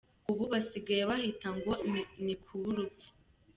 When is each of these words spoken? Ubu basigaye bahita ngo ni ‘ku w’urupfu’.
Ubu 0.31 0.43
basigaye 0.51 1.03
bahita 1.11 1.47
ngo 1.57 1.71
ni 2.25 2.35
‘ku 2.43 2.51
w’urupfu’. 2.61 3.07